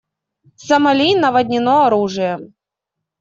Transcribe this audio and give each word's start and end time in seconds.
Сомали 0.55 1.13
наводнено 1.15 1.83
оружием. 1.85 2.55